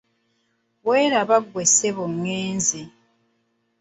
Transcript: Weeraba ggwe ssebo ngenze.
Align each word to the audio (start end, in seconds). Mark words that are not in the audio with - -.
Weeraba 0.87 1.37
ggwe 1.43 1.63
ssebo 1.69 2.03
ngenze. 2.15 2.81